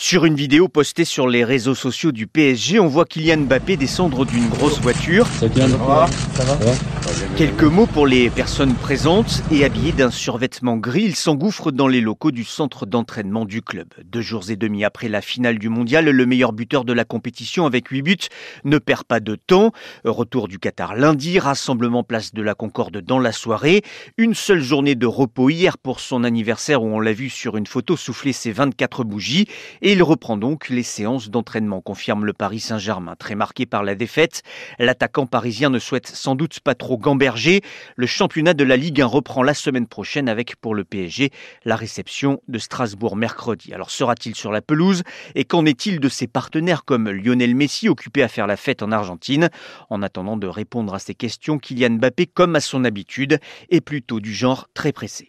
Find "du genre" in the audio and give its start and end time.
54.20-54.68